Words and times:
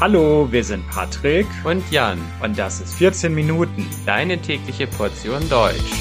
Hallo, 0.00 0.46
wir 0.52 0.62
sind 0.62 0.88
Patrick 0.88 1.48
und 1.64 1.82
Jan 1.90 2.20
und 2.40 2.56
das 2.56 2.80
ist 2.80 2.94
14 2.94 3.34
Minuten, 3.34 3.84
deine 4.06 4.40
tägliche 4.40 4.86
Portion 4.86 5.48
Deutsch. 5.48 5.92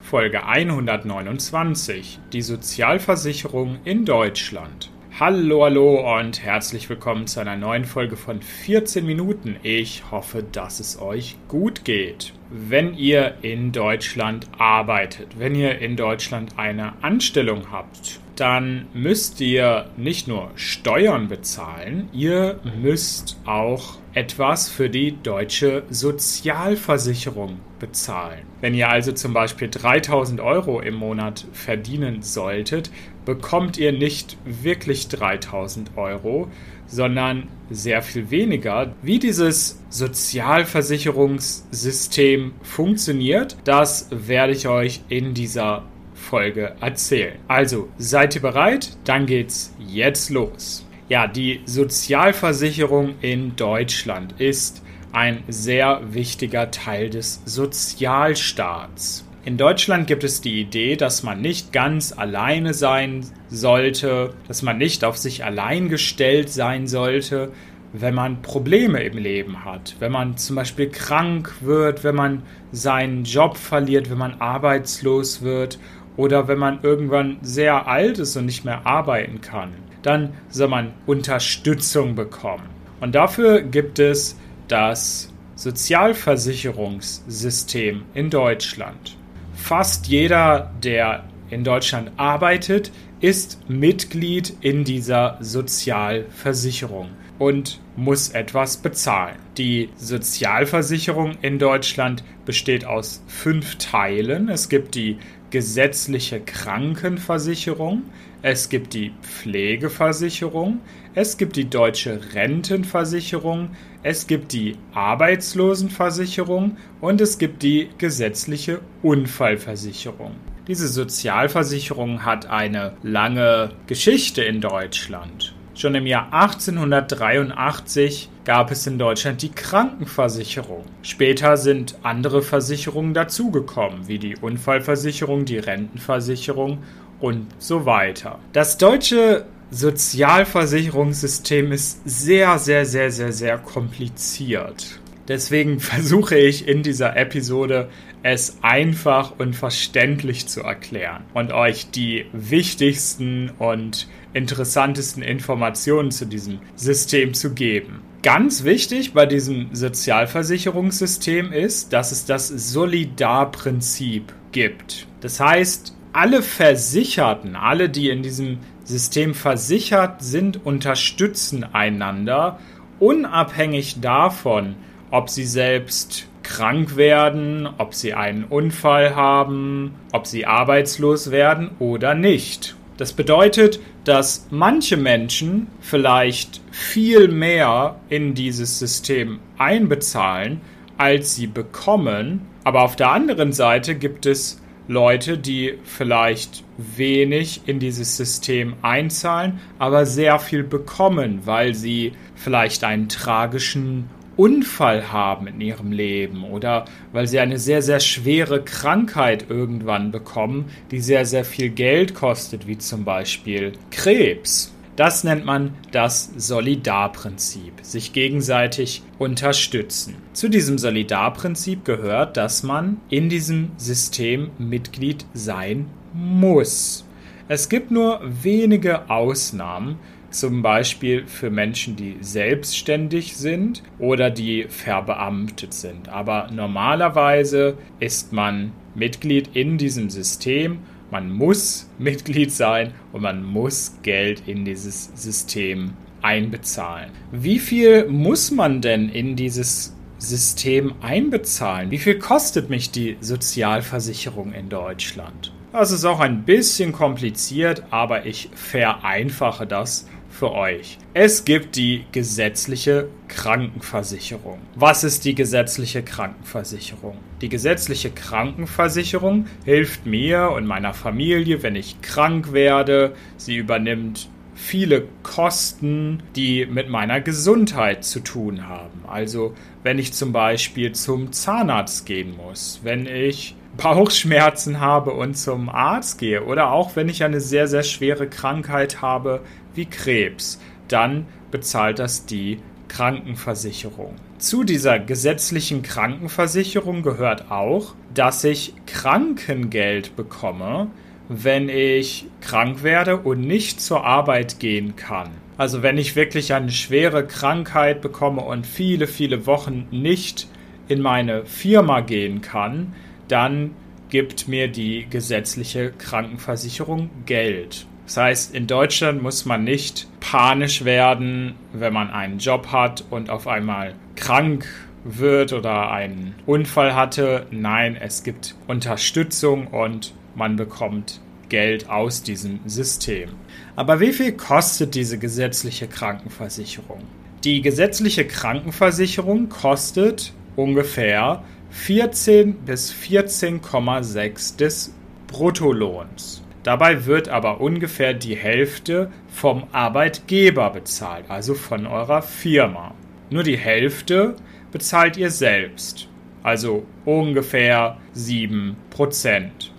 Folge 0.00 0.44
129, 0.44 2.18
die 2.32 2.42
Sozialversicherung 2.42 3.78
in 3.84 4.04
Deutschland. 4.04 4.91
Hallo, 5.24 5.62
hallo 5.62 6.18
und 6.18 6.42
herzlich 6.42 6.88
willkommen 6.88 7.28
zu 7.28 7.38
einer 7.38 7.54
neuen 7.54 7.84
Folge 7.84 8.16
von 8.16 8.42
14 8.42 9.06
Minuten. 9.06 9.54
Ich 9.62 10.10
hoffe, 10.10 10.42
dass 10.42 10.80
es 10.80 11.00
euch 11.00 11.36
gut 11.46 11.84
geht. 11.84 12.32
Wenn 12.50 12.94
ihr 12.94 13.36
in 13.42 13.70
Deutschland 13.70 14.48
arbeitet, 14.58 15.38
wenn 15.38 15.54
ihr 15.54 15.78
in 15.78 15.94
Deutschland 15.94 16.58
eine 16.58 16.94
Anstellung 17.04 17.70
habt, 17.70 18.18
dann 18.34 18.86
müsst 18.94 19.40
ihr 19.40 19.90
nicht 19.96 20.26
nur 20.26 20.50
Steuern 20.56 21.28
bezahlen, 21.28 22.08
ihr 22.12 22.58
müsst 22.82 23.36
auch 23.44 23.98
etwas 24.14 24.68
für 24.68 24.90
die 24.90 25.22
deutsche 25.22 25.84
Sozialversicherung 25.88 27.60
bezahlen. 27.82 28.46
Wenn 28.62 28.72
ihr 28.74 28.88
also 28.88 29.12
zum 29.12 29.34
Beispiel 29.34 29.68
3000 29.68 30.40
Euro 30.40 30.80
im 30.80 30.94
Monat 30.94 31.46
verdienen 31.52 32.22
solltet, 32.22 32.90
bekommt 33.26 33.76
ihr 33.76 33.92
nicht 33.92 34.38
wirklich 34.44 35.08
3000 35.08 35.90
Euro, 35.96 36.48
sondern 36.86 37.48
sehr 37.70 38.00
viel 38.02 38.30
weniger. 38.30 38.94
Wie 39.02 39.18
dieses 39.18 39.82
Sozialversicherungssystem 39.90 42.52
funktioniert, 42.62 43.56
das 43.64 44.06
werde 44.10 44.52
ich 44.52 44.68
euch 44.68 45.00
in 45.08 45.34
dieser 45.34 45.82
Folge 46.14 46.76
erzählen. 46.80 47.40
Also, 47.48 47.88
seid 47.98 48.36
ihr 48.36 48.42
bereit? 48.42 48.96
Dann 49.04 49.26
geht's 49.26 49.74
jetzt 49.78 50.30
los. 50.30 50.86
Ja, 51.08 51.26
die 51.26 51.62
Sozialversicherung 51.64 53.14
in 53.22 53.56
Deutschland 53.56 54.34
ist 54.38 54.84
ein 55.12 55.44
sehr 55.48 56.00
wichtiger 56.14 56.70
Teil 56.70 57.10
des 57.10 57.42
Sozialstaats. 57.44 59.26
In 59.44 59.56
Deutschland 59.56 60.06
gibt 60.06 60.22
es 60.22 60.40
die 60.40 60.60
Idee, 60.60 60.94
dass 60.96 61.24
man 61.24 61.40
nicht 61.40 61.72
ganz 61.72 62.12
alleine 62.16 62.74
sein 62.74 63.26
sollte, 63.48 64.34
dass 64.46 64.62
man 64.62 64.78
nicht 64.78 65.04
auf 65.04 65.16
sich 65.16 65.44
allein 65.44 65.88
gestellt 65.88 66.48
sein 66.48 66.86
sollte, 66.86 67.50
wenn 67.92 68.14
man 68.14 68.40
Probleme 68.40 69.02
im 69.02 69.18
Leben 69.18 69.64
hat, 69.64 69.96
wenn 69.98 70.12
man 70.12 70.36
zum 70.36 70.56
Beispiel 70.56 70.88
krank 70.88 71.52
wird, 71.60 72.04
wenn 72.04 72.14
man 72.14 72.42
seinen 72.70 73.24
Job 73.24 73.56
verliert, 73.56 74.10
wenn 74.10 74.18
man 74.18 74.40
arbeitslos 74.40 75.42
wird 75.42 75.78
oder 76.16 76.48
wenn 76.48 76.58
man 76.58 76.78
irgendwann 76.82 77.38
sehr 77.42 77.86
alt 77.88 78.18
ist 78.18 78.36
und 78.36 78.46
nicht 78.46 78.64
mehr 78.64 78.86
arbeiten 78.86 79.40
kann, 79.40 79.72
dann 80.02 80.34
soll 80.48 80.68
man 80.68 80.92
Unterstützung 81.06 82.14
bekommen. 82.14 82.64
Und 83.00 83.14
dafür 83.14 83.62
gibt 83.62 83.98
es 83.98 84.38
das 84.68 85.32
Sozialversicherungssystem 85.54 88.04
in 88.14 88.30
Deutschland. 88.30 89.18
Fast 89.54 90.06
jeder, 90.06 90.72
der 90.82 91.24
in 91.50 91.64
Deutschland 91.64 92.12
arbeitet, 92.16 92.90
ist 93.20 93.58
Mitglied 93.68 94.56
in 94.60 94.84
dieser 94.84 95.36
Sozialversicherung 95.40 97.10
und 97.38 97.80
muss 97.96 98.30
etwas 98.30 98.78
bezahlen. 98.78 99.36
Die 99.58 99.90
Sozialversicherung 99.96 101.36
in 101.42 101.58
Deutschland 101.58 102.24
besteht 102.44 102.84
aus 102.84 103.22
fünf 103.26 103.76
Teilen. 103.76 104.48
Es 104.48 104.68
gibt 104.68 104.94
die 104.94 105.18
gesetzliche 105.52 106.40
Krankenversicherung, 106.40 108.02
es 108.40 108.70
gibt 108.70 108.94
die 108.94 109.12
Pflegeversicherung, 109.22 110.80
es 111.14 111.36
gibt 111.36 111.56
die 111.56 111.68
deutsche 111.68 112.20
Rentenversicherung, 112.34 113.70
es 114.02 114.26
gibt 114.26 114.52
die 114.52 114.76
Arbeitslosenversicherung 114.94 116.78
und 117.00 117.20
es 117.20 117.38
gibt 117.38 117.62
die 117.62 117.90
gesetzliche 117.98 118.80
Unfallversicherung. 119.02 120.32
Diese 120.66 120.88
Sozialversicherung 120.88 122.24
hat 122.24 122.46
eine 122.46 122.94
lange 123.02 123.72
Geschichte 123.86 124.42
in 124.42 124.60
Deutschland. 124.62 125.51
Schon 125.82 125.96
im 125.96 126.06
Jahr 126.06 126.32
1883 126.32 128.28
gab 128.44 128.70
es 128.70 128.86
in 128.86 129.00
Deutschland 129.00 129.42
die 129.42 129.50
Krankenversicherung. 129.50 130.84
Später 131.02 131.56
sind 131.56 131.96
andere 132.04 132.42
Versicherungen 132.42 133.14
dazugekommen, 133.14 134.06
wie 134.06 134.20
die 134.20 134.36
Unfallversicherung, 134.36 135.44
die 135.44 135.58
Rentenversicherung 135.58 136.78
und 137.18 137.48
so 137.58 137.84
weiter. 137.84 138.38
Das 138.52 138.78
deutsche 138.78 139.44
Sozialversicherungssystem 139.72 141.72
ist 141.72 142.00
sehr, 142.04 142.60
sehr, 142.60 142.86
sehr, 142.86 143.10
sehr, 143.10 143.32
sehr 143.32 143.58
kompliziert. 143.58 145.00
Deswegen 145.26 145.80
versuche 145.80 146.38
ich 146.38 146.68
in 146.68 146.84
dieser 146.84 147.16
Episode 147.16 147.88
es 148.22 148.58
einfach 148.62 149.38
und 149.38 149.54
verständlich 149.54 150.46
zu 150.46 150.62
erklären 150.62 151.24
und 151.34 151.52
euch 151.52 151.90
die 151.90 152.26
wichtigsten 152.32 153.50
und 153.58 154.08
interessantesten 154.32 155.22
Informationen 155.22 156.10
zu 156.10 156.26
diesem 156.26 156.60
System 156.76 157.34
zu 157.34 157.52
geben. 157.52 158.00
Ganz 158.22 158.62
wichtig 158.62 159.14
bei 159.14 159.26
diesem 159.26 159.74
Sozialversicherungssystem 159.74 161.52
ist, 161.52 161.92
dass 161.92 162.12
es 162.12 162.24
das 162.24 162.48
Solidarprinzip 162.48 164.32
gibt. 164.52 165.08
Das 165.20 165.40
heißt, 165.40 165.96
alle 166.12 166.42
Versicherten, 166.42 167.56
alle, 167.56 167.88
die 167.88 168.10
in 168.10 168.22
diesem 168.22 168.58
System 168.84 169.34
versichert 169.34 170.22
sind, 170.22 170.64
unterstützen 170.64 171.64
einander, 171.64 172.60
unabhängig 173.00 174.00
davon, 174.00 174.76
ob 175.10 175.28
sie 175.28 175.46
selbst 175.46 176.28
krank 176.52 176.96
werden, 176.96 177.66
ob 177.78 177.94
sie 177.94 178.12
einen 178.12 178.44
Unfall 178.44 179.16
haben, 179.16 179.94
ob 180.12 180.26
sie 180.26 180.44
arbeitslos 180.44 181.30
werden 181.30 181.70
oder 181.78 182.14
nicht. 182.14 182.76
Das 182.98 183.14
bedeutet, 183.14 183.80
dass 184.04 184.48
manche 184.50 184.98
Menschen 184.98 185.68
vielleicht 185.80 186.60
viel 186.70 187.28
mehr 187.28 187.96
in 188.10 188.34
dieses 188.34 188.78
System 188.78 189.38
einbezahlen, 189.56 190.60
als 190.98 191.34
sie 191.34 191.46
bekommen, 191.46 192.42
aber 192.64 192.82
auf 192.82 192.96
der 192.96 193.10
anderen 193.10 193.52
Seite 193.52 193.94
gibt 193.94 194.26
es 194.26 194.60
Leute, 194.88 195.38
die 195.38 195.78
vielleicht 195.84 196.64
wenig 196.76 197.62
in 197.64 197.78
dieses 197.78 198.18
System 198.18 198.74
einzahlen, 198.82 199.58
aber 199.78 200.04
sehr 200.04 200.38
viel 200.38 200.64
bekommen, 200.64 201.40
weil 201.46 201.74
sie 201.74 202.12
vielleicht 202.34 202.84
einen 202.84 203.08
tragischen 203.08 204.10
Unfall 204.36 205.12
haben 205.12 205.46
in 205.46 205.60
ihrem 205.60 205.92
Leben 205.92 206.44
oder 206.44 206.84
weil 207.12 207.26
sie 207.26 207.40
eine 207.40 207.58
sehr, 207.58 207.82
sehr 207.82 208.00
schwere 208.00 208.62
Krankheit 208.62 209.46
irgendwann 209.48 210.10
bekommen, 210.10 210.66
die 210.90 211.00
sehr, 211.00 211.26
sehr 211.26 211.44
viel 211.44 211.68
Geld 211.68 212.14
kostet, 212.14 212.66
wie 212.66 212.78
zum 212.78 213.04
Beispiel 213.04 213.72
Krebs. 213.90 214.72
Das 214.96 215.24
nennt 215.24 215.46
man 215.46 215.74
das 215.90 216.30
Solidarprinzip, 216.36 217.72
sich 217.80 218.12
gegenseitig 218.12 219.02
unterstützen. 219.18 220.16
Zu 220.34 220.48
diesem 220.48 220.76
Solidarprinzip 220.76 221.84
gehört, 221.84 222.36
dass 222.36 222.62
man 222.62 223.00
in 223.08 223.30
diesem 223.30 223.70
System 223.78 224.50
Mitglied 224.58 225.24
sein 225.32 225.86
muss. 226.12 227.06
Es 227.48 227.68
gibt 227.68 227.90
nur 227.90 228.20
wenige 228.22 229.10
Ausnahmen, 229.10 229.98
zum 230.34 230.62
Beispiel 230.62 231.26
für 231.26 231.50
Menschen, 231.50 231.96
die 231.96 232.16
selbstständig 232.20 233.36
sind 233.36 233.82
oder 233.98 234.30
die 234.30 234.66
verbeamtet 234.68 235.74
sind. 235.74 236.08
Aber 236.08 236.48
normalerweise 236.52 237.76
ist 238.00 238.32
man 238.32 238.72
Mitglied 238.94 239.50
in 239.54 239.78
diesem 239.78 240.10
System. 240.10 240.80
Man 241.10 241.30
muss 241.30 241.88
Mitglied 241.98 242.52
sein 242.52 242.92
und 243.12 243.22
man 243.22 243.44
muss 243.44 243.98
Geld 244.02 244.42
in 244.46 244.64
dieses 244.64 245.10
System 245.14 245.92
einbezahlen. 246.22 247.10
Wie 247.32 247.58
viel 247.58 248.08
muss 248.08 248.50
man 248.50 248.80
denn 248.80 249.08
in 249.08 249.36
dieses 249.36 249.94
System 250.18 250.94
einbezahlen? 251.00 251.90
Wie 251.90 251.98
viel 251.98 252.18
kostet 252.18 252.70
mich 252.70 252.90
die 252.90 253.16
Sozialversicherung 253.20 254.52
in 254.52 254.68
Deutschland? 254.68 255.52
Das 255.72 255.90
ist 255.90 256.04
auch 256.04 256.20
ein 256.20 256.44
bisschen 256.44 256.92
kompliziert, 256.92 257.84
aber 257.90 258.26
ich 258.26 258.50
vereinfache 258.54 259.66
das 259.66 260.06
für 260.32 260.52
euch. 260.52 260.98
Es 261.14 261.44
gibt 261.44 261.76
die 261.76 262.04
gesetzliche 262.10 263.08
Krankenversicherung. 263.28 264.58
Was 264.74 265.04
ist 265.04 265.24
die 265.24 265.34
gesetzliche 265.34 266.02
Krankenversicherung? 266.02 267.16
Die 267.40 267.48
gesetzliche 267.48 268.10
Krankenversicherung 268.10 269.46
hilft 269.64 270.06
mir 270.06 270.50
und 270.50 270.66
meiner 270.66 270.94
Familie, 270.94 271.62
wenn 271.62 271.76
ich 271.76 272.00
krank 272.00 272.52
werde. 272.52 273.14
Sie 273.36 273.56
übernimmt 273.56 274.28
viele 274.54 275.08
Kosten, 275.22 276.22
die 276.36 276.66
mit 276.66 276.88
meiner 276.88 277.20
Gesundheit 277.20 278.04
zu 278.04 278.20
tun 278.20 278.68
haben. 278.68 279.02
Also 279.06 279.54
wenn 279.82 279.98
ich 279.98 280.12
zum 280.12 280.32
Beispiel 280.32 280.92
zum 280.92 281.32
Zahnarzt 281.32 282.06
gehen 282.06 282.36
muss, 282.36 282.80
wenn 282.82 283.06
ich 283.06 283.54
Bauchschmerzen 283.76 284.80
habe 284.80 285.12
und 285.12 285.34
zum 285.34 285.68
Arzt 285.68 286.18
gehe 286.18 286.44
oder 286.44 286.72
auch 286.72 286.94
wenn 286.94 287.08
ich 287.08 287.24
eine 287.24 287.40
sehr, 287.40 287.68
sehr 287.68 287.82
schwere 287.82 288.28
Krankheit 288.28 289.00
habe 289.00 289.40
wie 289.74 289.86
Krebs, 289.86 290.60
dann 290.88 291.26
bezahlt 291.50 291.98
das 291.98 292.26
die 292.26 292.58
Krankenversicherung. 292.88 294.14
Zu 294.38 294.64
dieser 294.64 294.98
gesetzlichen 294.98 295.82
Krankenversicherung 295.82 297.02
gehört 297.02 297.50
auch, 297.50 297.94
dass 298.12 298.44
ich 298.44 298.74
Krankengeld 298.86 300.16
bekomme, 300.16 300.88
wenn 301.28 301.70
ich 301.70 302.26
krank 302.42 302.82
werde 302.82 303.16
und 303.16 303.40
nicht 303.40 303.80
zur 303.80 304.04
Arbeit 304.04 304.58
gehen 304.58 304.96
kann. 304.96 305.30
Also 305.56 305.82
wenn 305.82 305.96
ich 305.96 306.16
wirklich 306.16 306.52
eine 306.52 306.70
schwere 306.70 307.26
Krankheit 307.26 308.02
bekomme 308.02 308.42
und 308.42 308.66
viele, 308.66 309.06
viele 309.06 309.46
Wochen 309.46 309.86
nicht 309.90 310.48
in 310.88 311.00
meine 311.00 311.46
Firma 311.46 312.00
gehen 312.00 312.42
kann, 312.42 312.94
dann 313.32 313.74
gibt 314.10 314.46
mir 314.46 314.68
die 314.68 315.06
gesetzliche 315.08 315.90
Krankenversicherung 315.92 317.08
Geld. 317.24 317.86
Das 318.04 318.18
heißt, 318.18 318.54
in 318.54 318.66
Deutschland 318.66 319.22
muss 319.22 319.46
man 319.46 319.64
nicht 319.64 320.06
panisch 320.20 320.84
werden, 320.84 321.54
wenn 321.72 321.94
man 321.94 322.10
einen 322.10 322.38
Job 322.38 322.66
hat 322.72 323.04
und 323.08 323.30
auf 323.30 323.46
einmal 323.46 323.94
krank 324.16 324.66
wird 325.04 325.54
oder 325.54 325.90
einen 325.90 326.34
Unfall 326.44 326.94
hatte. 326.94 327.46
Nein, 327.50 327.96
es 327.98 328.22
gibt 328.22 328.54
Unterstützung 328.66 329.68
und 329.68 330.12
man 330.34 330.56
bekommt 330.56 331.20
Geld 331.48 331.88
aus 331.88 332.22
diesem 332.22 332.60
System. 332.66 333.30
Aber 333.76 334.00
wie 334.00 334.12
viel 334.12 334.32
kostet 334.32 334.94
diese 334.94 335.18
gesetzliche 335.18 335.86
Krankenversicherung? 335.86 337.00
Die 337.44 337.62
gesetzliche 337.62 338.26
Krankenversicherung 338.26 339.48
kostet 339.48 340.32
ungefähr 340.54 341.42
14 341.72 342.52
bis 342.66 342.92
14,6 342.92 344.56
des 344.58 344.94
Bruttolohns. 345.26 346.44
Dabei 346.62 347.06
wird 347.06 347.28
aber 347.28 347.60
ungefähr 347.60 348.14
die 348.14 348.36
Hälfte 348.36 349.10
vom 349.28 349.64
Arbeitgeber 349.72 350.70
bezahlt, 350.70 351.24
also 351.28 351.54
von 351.54 351.86
eurer 351.86 352.22
Firma. 352.22 352.94
Nur 353.30 353.42
die 353.42 353.56
Hälfte 353.56 354.36
bezahlt 354.70 355.16
ihr 355.16 355.30
selbst, 355.30 356.08
also 356.42 356.84
ungefähr 357.04 357.96
7%. 358.14 358.74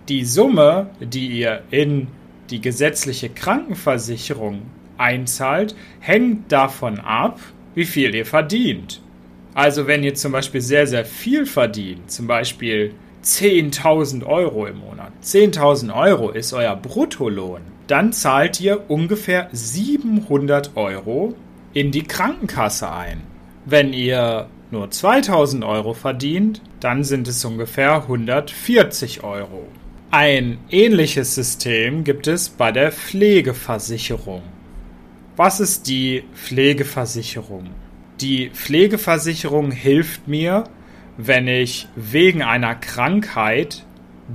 Die 0.10 0.26
Summe, 0.26 0.90
die 1.00 1.28
ihr 1.28 1.62
in 1.72 2.08
die 2.50 2.60
gesetzliche 2.60 3.30
Krankenversicherung 3.30 4.64
einzahlt, 4.98 5.76
hängt 6.00 6.52
davon 6.52 7.00
ab, 7.00 7.40
wie 7.76 7.86
viel 7.86 8.14
ihr 8.14 8.26
verdient. 8.26 9.02
Also 9.56 9.88
wenn 9.88 10.04
ihr 10.04 10.16
zum 10.16 10.32
Beispiel 10.32 10.62
sehr, 10.62 10.88
sehr 10.88 11.06
viel 11.06 11.46
verdient, 11.46 12.10
zum 12.10 12.28
Beispiel 12.28 12.94
10.000 13.24 14.26
Euro 14.26 14.66
im 14.66 14.80
Monat, 14.80 15.12
10.000 15.24 15.94
Euro 15.94 16.30
ist 16.32 16.54
euer 16.54 16.76
Bruttolohn, 16.76 17.62
dann 17.88 18.14
zahlt 18.14 18.60
ihr 18.60 18.90
ungefähr 18.90 19.50
700 19.52 20.76
Euro 20.76 21.36
in 21.74 21.92
die 21.92 22.04
Krankenkasse 22.04 22.92
ein. 22.92 23.22
Wenn 23.66 23.94
ihr 23.94 24.48
nur 24.72 24.90
2000 24.90 25.64
Euro 25.64 25.94
verdient, 25.94 26.62
dann 26.80 27.04
sind 27.04 27.28
es 27.28 27.46
ungefähr 27.46 27.96
140 27.96 29.24
Euro. 29.24 29.68
Ein 30.12 30.58
ähnliches 30.70 31.36
System 31.36 32.04
gibt 32.04 32.28
es 32.28 32.50
bei 32.50 32.72
der 32.72 32.92
Pflegeversicherung. 32.92 34.44
Was 35.36 35.60
ist 35.60 35.88
die 35.88 36.24
Pflegeversicherung? 36.36 37.70
Die 38.24 38.52
Pflegeversicherung 38.52 39.72
hilft 39.72 40.30
mir, 40.30 40.64
wenn 41.18 41.46
ich 41.50 41.90
wegen 41.98 42.42
einer 42.42 42.74
Krankheit 42.74 43.86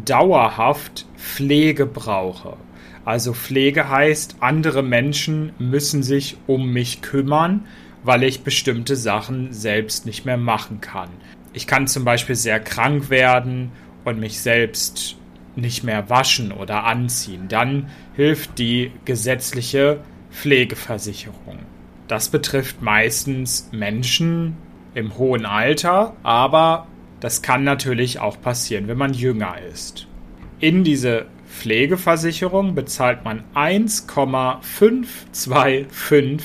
dauerhaft 0.05 1.07
Pflege 1.17 1.87
brauche. 1.87 2.59
Also 3.07 3.33
Pflege 3.33 3.89
heißt, 3.89 4.37
andere 4.41 4.83
Menschen 4.83 5.55
müssen 5.59 6.03
sich 6.03 6.37
um 6.47 6.71
mich 6.71 7.01
kümmern, 7.01 7.65
weil 8.03 8.25
ich 8.25 8.43
bestimmte 8.43 8.95
Sachen 8.95 9.55
selbst 9.55 10.05
nicht 10.05 10.27
mehr 10.27 10.37
machen 10.37 10.83
kann. 10.83 11.09
Ich 11.55 11.67
kann 11.67 11.87
zum 11.87 12.05
Beispiel 12.05 12.37
sehr 12.37 12.61
krank 12.61 13.09
werden 13.09 13.73
und 14.05 14.21
mich 14.21 14.43
selbst 14.43 15.17
nicht 15.57 15.83
mehr 15.83 16.11
waschen 16.11 16.53
oder 16.53 16.85
anziehen. 16.85 17.49
Dann 17.49 17.89
hilft 18.15 18.59
die 18.59 18.93
gesetzliche 19.07 20.01
Pflegeversicherung. 20.31 21.61
Das 22.09 22.31
betrifft 22.31 22.83
meistens 22.83 23.69
Menschen 23.71 24.57
im 24.95 25.17
hohen 25.19 25.47
Alter, 25.47 26.17
aber 26.23 26.89
das 27.21 27.43
kann 27.43 27.65
natürlich 27.65 28.19
auch 28.19 28.41
passieren, 28.41 28.89
wenn 28.89 28.97
man 28.97 29.13
jünger 29.13 29.57
ist. 29.73 30.07
In 30.59 30.85
diese 30.85 31.27
Pflegeversicherung 31.49 32.75
bezahlt 32.75 33.25
man 33.25 33.45
1,525 33.55 36.43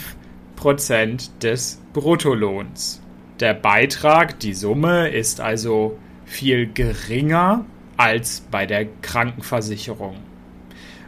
Prozent 0.56 1.44
des 1.44 1.82
Bruttolohns. 1.94 3.02
Der 3.40 3.54
Beitrag, 3.54 4.40
die 4.40 4.54
Summe, 4.54 5.10
ist 5.10 5.42
also 5.42 5.98
viel 6.26 6.72
geringer 6.72 7.66
als 7.98 8.42
bei 8.52 8.66
der 8.66 8.88
Krankenversicherung. 9.02 10.16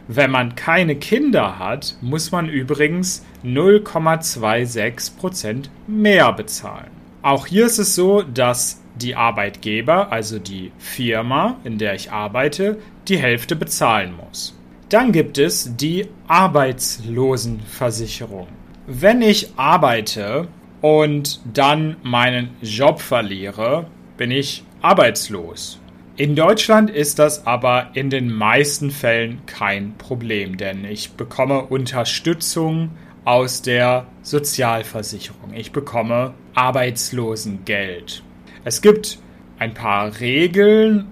Wenn 0.08 0.30
man 0.30 0.54
keine 0.54 0.94
Kinder 0.96 1.58
hat, 1.58 1.96
muss 2.00 2.30
man 2.30 2.48
übrigens 2.48 3.26
0,26% 3.44 5.64
mehr 5.86 6.32
bezahlen. 6.32 6.90
Auch 7.22 7.46
hier 7.46 7.66
ist 7.66 7.78
es 7.78 7.94
so, 7.96 8.22
dass 8.22 8.80
die 8.94 9.16
Arbeitgeber, 9.16 10.12
also 10.12 10.38
die 10.38 10.70
Firma, 10.78 11.56
in 11.64 11.78
der 11.78 11.94
ich 11.94 12.12
arbeite, 12.12 12.78
die 13.08 13.18
Hälfte 13.18 13.56
bezahlen 13.56 14.14
muss. 14.16 14.56
Dann 14.88 15.10
gibt 15.10 15.38
es 15.38 15.74
die 15.76 16.06
Arbeitslosenversicherung. 16.28 18.46
Wenn 18.86 19.22
ich 19.22 19.54
arbeite 19.56 20.46
und 20.80 21.40
dann 21.52 21.96
meinen 22.04 22.50
Job 22.62 23.00
verliere, 23.00 23.88
bin 24.16 24.30
ich 24.30 24.62
arbeitslos. 24.80 25.80
In 26.18 26.34
Deutschland 26.34 26.88
ist 26.88 27.18
das 27.18 27.46
aber 27.46 27.90
in 27.92 28.08
den 28.08 28.32
meisten 28.32 28.90
Fällen 28.90 29.44
kein 29.44 29.98
Problem, 29.98 30.56
denn 30.56 30.82
ich 30.86 31.10
bekomme 31.10 31.64
Unterstützung 31.64 32.92
aus 33.26 33.60
der 33.60 34.06
Sozialversicherung. 34.22 35.52
Ich 35.52 35.72
bekomme 35.72 36.32
Arbeitslosengeld. 36.54 38.22
Es 38.64 38.80
gibt 38.80 39.18
ein 39.58 39.74
paar 39.74 40.18
Regeln. 40.18 41.08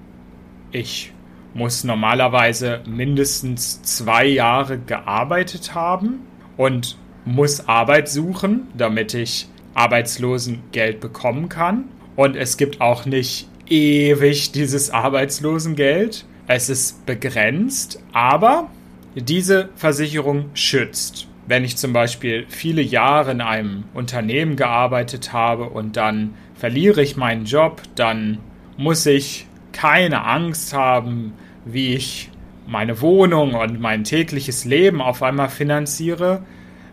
Ich 0.72 1.12
muss 1.52 1.84
normalerweise 1.84 2.80
mindestens 2.86 3.82
zwei 3.82 4.24
Jahre 4.24 4.78
gearbeitet 4.78 5.74
haben 5.74 6.20
und 6.56 6.96
muss 7.26 7.68
Arbeit 7.68 8.08
suchen, 8.08 8.68
damit 8.74 9.12
ich 9.12 9.48
Arbeitslosengeld 9.74 11.00
bekommen 11.00 11.50
kann. 11.50 11.90
Und 12.16 12.36
es 12.36 12.56
gibt 12.56 12.80
auch 12.80 13.04
nicht 13.04 13.50
ewig 13.68 14.52
dieses 14.52 14.90
Arbeitslosengeld. 14.90 16.24
Es 16.46 16.68
ist 16.68 17.06
begrenzt, 17.06 18.02
aber 18.12 18.68
diese 19.14 19.70
Versicherung 19.76 20.50
schützt. 20.54 21.28
Wenn 21.46 21.64
ich 21.64 21.76
zum 21.76 21.92
Beispiel 21.92 22.46
viele 22.48 22.82
Jahre 22.82 23.32
in 23.32 23.40
einem 23.40 23.84
Unternehmen 23.94 24.56
gearbeitet 24.56 25.32
habe 25.32 25.64
und 25.64 25.96
dann 25.96 26.34
verliere 26.54 27.02
ich 27.02 27.16
meinen 27.16 27.44
Job, 27.44 27.82
dann 27.94 28.38
muss 28.76 29.04
ich 29.06 29.46
keine 29.72 30.24
Angst 30.24 30.72
haben, 30.72 31.34
wie 31.64 31.94
ich 31.94 32.30
meine 32.66 33.00
Wohnung 33.00 33.54
und 33.54 33.80
mein 33.80 34.04
tägliches 34.04 34.64
Leben 34.64 35.02
auf 35.02 35.22
einmal 35.22 35.50
finanziere. 35.50 36.42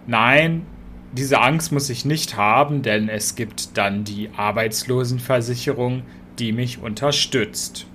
Nein, 0.08 0.66
diese 1.14 1.42
Angst 1.42 1.72
muss 1.72 1.90
ich 1.90 2.06
nicht 2.06 2.38
haben, 2.38 2.82
denn 2.82 3.10
es 3.10 3.36
gibt 3.36 3.78
dann 3.78 4.04
die 4.04 4.30
Arbeitslosenversicherung, 4.36 6.04
die 6.40 6.52
mich 6.52 6.82
unterstützt. 6.82 7.86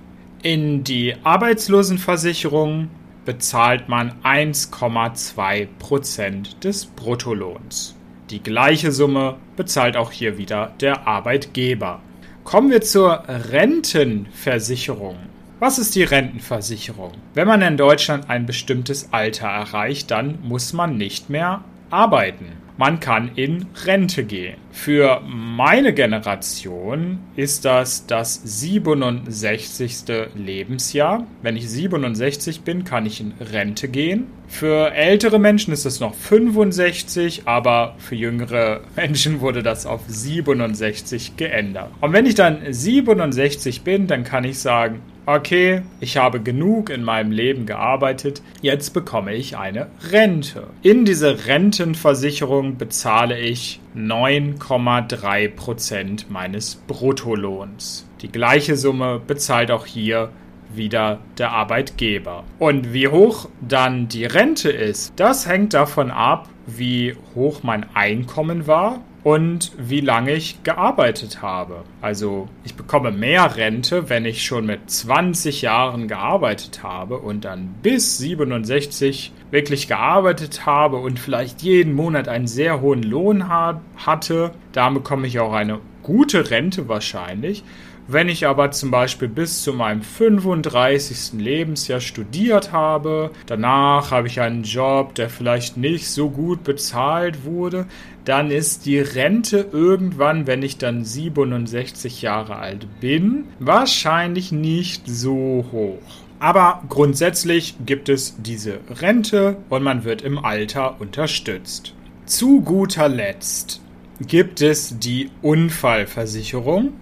In 0.43 0.83
die 0.83 1.15
Arbeitslosenversicherung 1.23 2.89
bezahlt 3.25 3.89
man 3.89 4.13
1,2% 4.23 6.59
des 6.59 6.85
Bruttolohns. 6.85 7.95
Die 8.29 8.41
gleiche 8.41 8.91
Summe 8.91 9.35
bezahlt 9.55 9.97
auch 9.97 10.11
hier 10.11 10.37
wieder 10.37 10.73
der 10.79 11.07
Arbeitgeber. 11.07 12.01
Kommen 12.43 12.69
wir 12.69 12.81
zur 12.81 13.23
Rentenversicherung. 13.27 15.17
Was 15.59 15.79
ist 15.79 15.95
die 15.95 16.03
Rentenversicherung? 16.03 17.13
Wenn 17.33 17.47
man 17.47 17.61
in 17.61 17.77
Deutschland 17.77 18.29
ein 18.29 18.45
bestimmtes 18.45 19.11
Alter 19.11 19.47
erreicht, 19.47 20.11
dann 20.11 20.39
muss 20.43 20.71
man 20.71 20.97
nicht 20.97 21.29
mehr 21.29 21.63
arbeiten. 21.89 22.57
Man 22.79 22.99
kann 22.99 23.31
in 23.33 23.65
Rente 23.85 24.23
gehen. 24.23 24.57
Für 24.71 25.19
meine 25.25 25.95
Generation 25.95 27.17
ist 27.35 27.65
das 27.65 28.05
das 28.05 28.39
67. 28.43 30.03
Lebensjahr. 30.35 31.25
Wenn 31.41 31.57
ich 31.57 31.67
67 31.67 32.61
bin, 32.61 32.83
kann 32.83 33.07
ich 33.07 33.19
in 33.19 33.33
Rente 33.41 33.87
gehen. 33.87 34.27
Für 34.47 34.91
ältere 34.93 35.39
Menschen 35.39 35.73
ist 35.73 35.85
es 35.85 35.99
noch 35.99 36.13
65, 36.13 37.43
aber 37.45 37.95
für 37.97 38.13
jüngere 38.13 38.81
Menschen 38.95 39.41
wurde 39.41 39.63
das 39.63 39.87
auf 39.87 40.01
67 40.07 41.35
geändert. 41.35 41.89
Und 41.99 42.13
wenn 42.13 42.27
ich 42.27 42.35
dann 42.35 42.59
67 42.69 43.81
bin, 43.81 44.05
dann 44.05 44.23
kann 44.23 44.43
ich 44.43 44.59
sagen, 44.59 45.01
okay, 45.27 45.81
ich 45.99 46.15
habe 46.17 46.39
genug 46.39 46.89
in 46.89 47.03
meinem 47.03 47.31
Leben 47.31 47.65
gearbeitet, 47.65 48.41
jetzt 48.61 48.93
bekomme 48.93 49.35
ich 49.35 49.57
eine 49.57 49.87
Rente. 50.09 50.67
In 50.81 51.03
diese 51.03 51.45
Rentenversicherung 51.45 52.77
bezahle 52.77 53.37
ich 53.37 53.81
9,3 53.95 55.49
Prozent 55.49 56.31
meines 56.31 56.75
Bruttolohns. 56.75 58.07
Die 58.21 58.31
gleiche 58.31 58.77
Summe 58.77 59.21
bezahlt 59.25 59.69
auch 59.69 59.85
hier 59.85 60.29
wieder 60.73 61.19
der 61.37 61.51
Arbeitgeber. 61.51 62.45
Und 62.57 62.93
wie 62.93 63.09
hoch 63.09 63.49
dann 63.59 64.07
die 64.07 64.25
Rente 64.25 64.69
ist, 64.69 65.13
das 65.17 65.45
hängt 65.47 65.73
davon 65.73 66.09
ab, 66.09 66.47
wie 66.65 67.15
hoch 67.35 67.63
mein 67.63 67.85
Einkommen 67.93 68.65
war 68.65 69.01
und 69.27 69.73
wie 69.77 69.99
lange 69.99 70.31
ich 70.31 70.63
gearbeitet 70.63 71.41
habe. 71.41 71.83
Also 71.99 72.47
ich 72.63 72.75
bekomme 72.75 73.11
mehr 73.11 73.57
Rente, 73.57 74.09
wenn 74.09 74.23
ich 74.23 74.45
schon 74.45 74.65
mit 74.65 74.89
20 74.89 75.63
Jahren 75.63 76.07
gearbeitet 76.07 76.81
habe 76.81 77.17
und 77.17 77.43
dann 77.43 77.75
bis 77.81 78.19
67 78.19 79.33
wirklich 79.51 79.89
gearbeitet 79.89 80.65
habe 80.65 80.95
und 80.95 81.19
vielleicht 81.19 81.61
jeden 81.61 81.93
Monat 81.93 82.29
einen 82.29 82.47
sehr 82.47 82.79
hohen 82.79 83.03
Lohn 83.03 83.49
hatte. 83.49 84.51
Da 84.71 84.89
bekomme 84.91 85.27
ich 85.27 85.41
auch 85.41 85.51
eine 85.51 85.79
gute 86.07 86.49
Rente 86.49 86.87
wahrscheinlich. 86.87 87.65
Wenn 88.07 88.29
ich 88.29 88.47
aber 88.47 88.71
zum 88.71 88.89
Beispiel 88.89 89.27
bis 89.27 89.61
zu 89.61 89.73
meinem 89.73 90.01
35. 90.01 91.33
Lebensjahr 91.41 91.99
studiert 91.99 92.71
habe, 92.71 93.31
danach 93.45 94.11
habe 94.11 94.27
ich 94.27 94.39
einen 94.39 94.63
Job, 94.63 95.13
der 95.15 95.29
vielleicht 95.29 95.75
nicht 95.75 96.07
so 96.07 96.29
gut 96.29 96.63
bezahlt 96.63 97.43
wurde, 97.43 97.85
dann 98.23 98.49
ist 98.49 98.85
die 98.85 98.99
Rente 98.99 99.67
irgendwann, 99.73 100.47
wenn 100.47 100.63
ich 100.63 100.77
dann 100.77 101.03
67 101.03 102.21
Jahre 102.21 102.55
alt 102.55 102.87
bin, 103.01 103.43
wahrscheinlich 103.59 104.53
nicht 104.53 105.03
so 105.05 105.65
hoch. 105.73 105.99
Aber 106.39 106.83
grundsätzlich 106.87 107.75
gibt 107.85 108.07
es 108.07 108.35
diese 108.37 108.79
Rente 109.01 109.57
und 109.67 109.83
man 109.83 110.05
wird 110.05 110.21
im 110.21 110.39
Alter 110.39 111.01
unterstützt. 111.01 111.93
Zu 112.25 112.61
guter 112.61 113.09
Letzt 113.09 113.81
gibt 114.19 114.61
es 114.61 114.97
die 114.99 115.29
Unfallversicherung. 115.41 116.93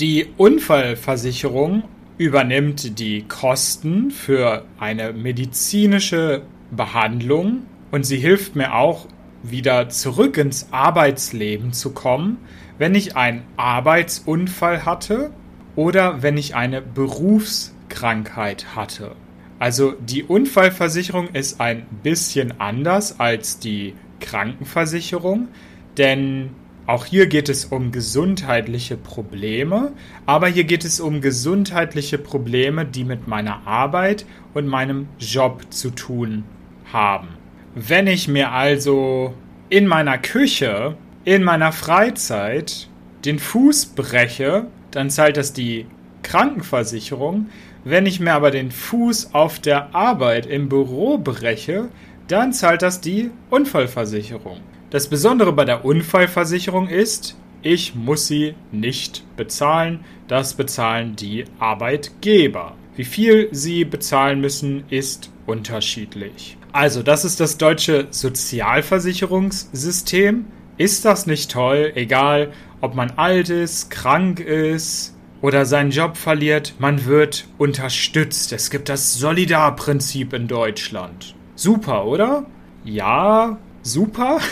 Die 0.00 0.26
Unfallversicherung 0.36 1.84
übernimmt 2.18 2.98
die 2.98 3.22
Kosten 3.22 4.10
für 4.10 4.64
eine 4.78 5.12
medizinische 5.12 6.42
Behandlung 6.70 7.62
und 7.90 8.04
sie 8.04 8.18
hilft 8.18 8.56
mir 8.56 8.74
auch 8.74 9.06
wieder 9.42 9.88
zurück 9.88 10.36
ins 10.36 10.68
Arbeitsleben 10.72 11.72
zu 11.72 11.92
kommen, 11.92 12.38
wenn 12.78 12.94
ich 12.94 13.16
einen 13.16 13.42
Arbeitsunfall 13.56 14.84
hatte 14.84 15.30
oder 15.76 16.22
wenn 16.22 16.36
ich 16.36 16.54
eine 16.54 16.80
Berufskrankheit 16.82 18.74
hatte. 18.74 19.12
Also 19.58 19.92
die 19.92 20.24
Unfallversicherung 20.24 21.28
ist 21.28 21.60
ein 21.60 21.86
bisschen 22.02 22.58
anders 22.60 23.20
als 23.20 23.58
die 23.58 23.94
Krankenversicherung, 24.20 25.48
denn 25.96 26.50
auch 26.86 27.06
hier 27.06 27.26
geht 27.26 27.48
es 27.48 27.64
um 27.64 27.92
gesundheitliche 27.92 28.98
Probleme, 28.98 29.92
aber 30.26 30.48
hier 30.48 30.64
geht 30.64 30.84
es 30.84 31.00
um 31.00 31.22
gesundheitliche 31.22 32.18
Probleme, 32.18 32.84
die 32.84 33.04
mit 33.04 33.26
meiner 33.26 33.66
Arbeit 33.66 34.26
und 34.52 34.66
meinem 34.66 35.08
Job 35.18 35.62
zu 35.70 35.90
tun 35.90 36.44
haben. 36.92 37.28
Wenn 37.74 38.06
ich 38.06 38.28
mir 38.28 38.52
also 38.52 39.32
in 39.70 39.86
meiner 39.86 40.18
Küche, 40.18 40.96
in 41.24 41.42
meiner 41.42 41.72
Freizeit 41.72 42.88
den 43.24 43.38
Fuß 43.38 43.86
breche, 43.86 44.66
dann 44.90 45.08
zahlt 45.08 45.38
das 45.38 45.54
die 45.54 45.86
Krankenversicherung. 46.22 47.46
Wenn 47.84 48.04
ich 48.04 48.20
mir 48.20 48.34
aber 48.34 48.50
den 48.50 48.70
Fuß 48.70 49.32
auf 49.32 49.58
der 49.58 49.94
Arbeit 49.94 50.44
im 50.44 50.68
Büro 50.68 51.16
breche, 51.16 51.88
dann 52.28 52.52
zahlt 52.52 52.82
das 52.82 53.00
die 53.00 53.30
Unfallversicherung. 53.50 54.60
Das 54.90 55.08
Besondere 55.08 55.52
bei 55.52 55.64
der 55.64 55.84
Unfallversicherung 55.84 56.88
ist, 56.88 57.36
ich 57.62 57.94
muss 57.94 58.26
sie 58.26 58.54
nicht 58.72 59.24
bezahlen, 59.36 60.00
das 60.28 60.54
bezahlen 60.54 61.16
die 61.16 61.44
Arbeitgeber. 61.58 62.74
Wie 62.96 63.04
viel 63.04 63.48
sie 63.50 63.84
bezahlen 63.84 64.40
müssen, 64.40 64.84
ist 64.90 65.30
unterschiedlich. 65.46 66.56
Also, 66.72 67.02
das 67.02 67.24
ist 67.24 67.40
das 67.40 67.58
deutsche 67.58 68.06
Sozialversicherungssystem. 68.10 70.44
Ist 70.76 71.04
das 71.04 71.26
nicht 71.26 71.50
toll? 71.50 71.92
Egal, 71.94 72.52
ob 72.80 72.94
man 72.94 73.10
alt 73.12 73.48
ist, 73.48 73.90
krank 73.90 74.40
ist 74.40 75.16
oder 75.40 75.66
seinen 75.66 75.90
Job 75.90 76.16
verliert, 76.16 76.74
man 76.78 77.04
wird 77.04 77.46
unterstützt. 77.58 78.52
Es 78.52 78.70
gibt 78.70 78.88
das 78.88 79.14
Solidarprinzip 79.14 80.32
in 80.32 80.48
Deutschland. 80.48 81.33
Super, 81.56 82.06
oder? 82.06 82.46
Ja, 82.84 83.58
super. 83.82 84.40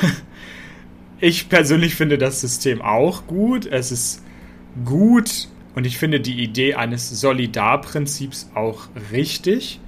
Ich 1.25 1.49
persönlich 1.49 1.95
finde 1.95 2.19
das 2.19 2.41
System 2.41 2.83
auch 2.83 3.29
gut. 3.29 3.65
Es 3.67 3.93
ist 3.93 4.25
gut 4.85 5.47
und 5.77 5.87
ich 5.87 5.97
finde 5.97 6.19
die 6.19 6.43
Idee 6.43 6.75
eines 6.75 7.09
Solidarprinzips 7.11 8.51
auch 8.57 8.89
richtig. 9.13 9.79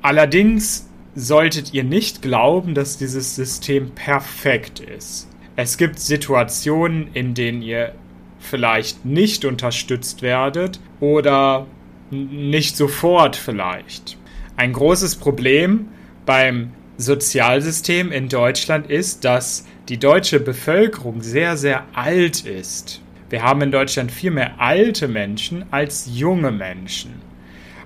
Allerdings 0.00 0.88
solltet 1.16 1.74
ihr 1.74 1.82
nicht 1.82 2.22
glauben, 2.22 2.74
dass 2.74 2.98
dieses 2.98 3.34
System 3.34 3.96
perfekt 3.96 4.78
ist. 4.78 5.28
Es 5.56 5.76
gibt 5.76 5.98
Situationen, 5.98 7.08
in 7.14 7.34
denen 7.34 7.60
ihr 7.60 7.92
vielleicht 8.38 9.04
nicht 9.04 9.44
unterstützt 9.44 10.22
werdet 10.22 10.78
oder 11.00 11.66
nicht 12.10 12.76
sofort 12.76 13.34
vielleicht. 13.34 14.18
Ein 14.56 14.72
großes 14.72 15.16
Problem 15.16 15.88
beim 16.26 16.72
Sozialsystem 16.96 18.12
in 18.12 18.28
Deutschland 18.28 18.88
ist, 18.88 19.24
dass 19.24 19.66
die 19.88 19.98
deutsche 19.98 20.40
Bevölkerung 20.40 21.22
sehr, 21.22 21.56
sehr 21.56 21.84
alt 21.94 22.44
ist. 22.44 23.02
Wir 23.30 23.42
haben 23.42 23.62
in 23.62 23.72
Deutschland 23.72 24.12
viel 24.12 24.30
mehr 24.30 24.60
alte 24.60 25.08
Menschen 25.08 25.64
als 25.70 26.08
junge 26.12 26.52
Menschen. 26.52 27.14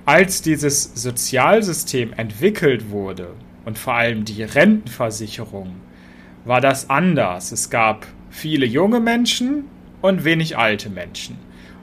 Als 0.05 0.43
dieses 0.43 0.95
Sozialsystem 0.95 2.13
entwickelt 2.13 2.91
wurde 2.91 3.35
und 3.65 3.79
vor 3.79 3.95
allem 3.95 4.25
die 4.25 4.43
Rentenversicherung, 4.43 5.77
war 6.45 6.61
das 6.61 6.89
anders. 6.89 7.53
Es 7.53 7.71
gab 7.71 8.07
viele 8.31 8.67
junge 8.67 9.01
Menschen 9.01 9.65
und 10.01 10.25
wenig 10.25 10.57
alte 10.57 10.91
Menschen. 10.91 11.37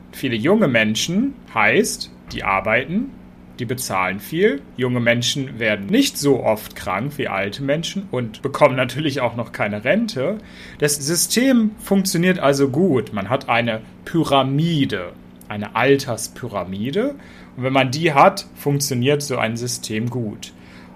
Und 0.07 0.15
viele 0.15 0.35
junge 0.35 0.67
Menschen 0.67 1.35
heißt, 1.53 2.11
die 2.31 2.43
arbeiten, 2.43 3.11
die 3.59 3.65
bezahlen 3.65 4.19
viel. 4.19 4.61
Junge 4.77 4.99
Menschen 4.99 5.59
werden 5.59 5.87
nicht 5.87 6.17
so 6.17 6.43
oft 6.43 6.75
krank 6.75 7.13
wie 7.17 7.27
alte 7.27 7.63
Menschen 7.63 8.07
und 8.11 8.41
bekommen 8.41 8.75
natürlich 8.75 9.21
auch 9.21 9.35
noch 9.35 9.51
keine 9.51 9.83
Rente. 9.83 10.37
Das 10.79 10.95
System 10.95 11.71
funktioniert 11.79 12.39
also 12.39 12.69
gut. 12.69 13.13
Man 13.13 13.29
hat 13.29 13.49
eine 13.49 13.81
Pyramide, 14.05 15.13
eine 15.47 15.75
Alterspyramide. 15.75 17.15
Und 17.57 17.63
wenn 17.63 17.73
man 17.73 17.91
die 17.91 18.13
hat, 18.13 18.45
funktioniert 18.55 19.21
so 19.21 19.37
ein 19.37 19.57
System 19.57 20.09
gut. 20.09 20.53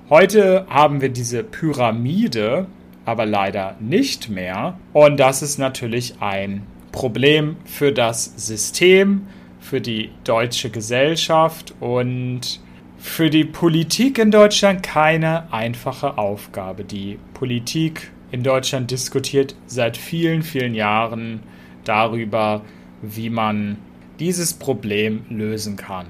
Heute 0.09 0.65
haben 0.69 1.01
wir 1.01 1.09
diese 1.09 1.43
Pyramide 1.43 2.67
aber 3.09 3.25
leider 3.25 3.75
nicht 3.79 4.29
mehr. 4.29 4.77
Und 4.93 5.19
das 5.19 5.41
ist 5.41 5.57
natürlich 5.57 6.15
ein 6.19 6.61
Problem 6.91 7.57
für 7.65 7.91
das 7.91 8.25
System, 8.37 9.27
für 9.69 9.81
die 9.81 10.09
deutsche 10.23 10.71
Gesellschaft 10.71 11.75
und 11.79 12.59
für 12.97 13.29
die 13.29 13.45
Politik 13.45 14.17
in 14.17 14.31
Deutschland 14.31 14.81
keine 14.81 15.53
einfache 15.53 16.17
Aufgabe. 16.17 16.83
Die 16.83 17.19
Politik 17.35 18.11
in 18.31 18.41
Deutschland 18.41 18.89
diskutiert 18.89 19.55
seit 19.67 19.95
vielen, 19.95 20.41
vielen 20.41 20.73
Jahren 20.73 21.41
darüber, 21.83 22.63
wie 23.03 23.29
man 23.29 23.77
dieses 24.19 24.55
Problem 24.55 25.21
lösen 25.29 25.77
kann. 25.77 26.07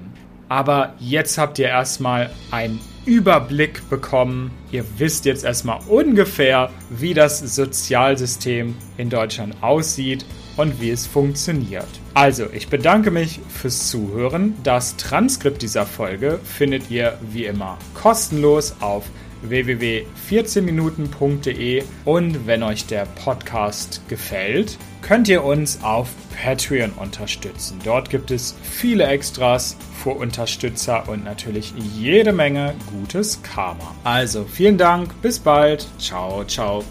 Aber 0.48 0.94
jetzt 0.98 1.36
habt 1.36 1.58
ihr 1.58 1.68
erstmal 1.68 2.30
einen 2.50 2.80
Überblick 3.04 3.88
bekommen. 3.90 4.50
Ihr 4.72 4.84
wisst 4.96 5.26
jetzt 5.26 5.44
erstmal 5.44 5.80
ungefähr, 5.86 6.70
wie 6.88 7.12
das 7.12 7.38
Sozialsystem 7.40 8.74
in 8.96 9.10
Deutschland 9.10 9.54
aussieht 9.60 10.24
und 10.60 10.80
wie 10.80 10.90
es 10.90 11.06
funktioniert. 11.06 11.88
Also, 12.14 12.46
ich 12.52 12.68
bedanke 12.68 13.10
mich 13.10 13.40
fürs 13.48 13.88
Zuhören. 13.88 14.54
Das 14.62 14.96
Transkript 14.96 15.62
dieser 15.62 15.86
Folge 15.86 16.38
findet 16.44 16.88
ihr 16.90 17.18
wie 17.32 17.46
immer 17.46 17.78
kostenlos 17.94 18.76
auf 18.80 19.06
www.14minuten.de 19.42 21.82
und 22.04 22.46
wenn 22.46 22.62
euch 22.62 22.84
der 22.86 23.06
Podcast 23.06 24.02
gefällt, 24.08 24.76
könnt 25.00 25.28
ihr 25.28 25.42
uns 25.44 25.82
auf 25.82 26.10
Patreon 26.42 26.90
unterstützen. 26.92 27.78
Dort 27.84 28.10
gibt 28.10 28.30
es 28.30 28.54
viele 28.62 29.06
Extras 29.06 29.78
für 30.02 30.10
Unterstützer 30.10 31.08
und 31.08 31.24
natürlich 31.24 31.72
jede 31.96 32.34
Menge 32.34 32.74
gutes 32.92 33.42
Karma. 33.42 33.94
Also 34.04 34.44
vielen 34.44 34.76
Dank, 34.76 35.22
bis 35.22 35.38
bald, 35.38 35.86
ciao, 35.98 36.44
ciao. 36.44 36.84